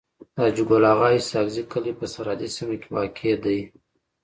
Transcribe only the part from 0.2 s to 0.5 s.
د